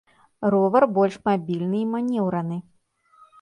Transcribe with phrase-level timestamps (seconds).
[0.53, 2.59] Ровар больш мабільны і манеўраны.